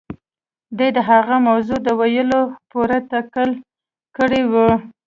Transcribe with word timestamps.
دې 0.77 0.87
د 0.95 0.97
هغې 1.09 1.37
موضوع 1.47 1.77
د 1.83 1.89
ويلو 1.99 2.41
پوره 2.69 2.99
تکل 3.11 3.49
کړی 4.17 4.43
و. 4.51 4.53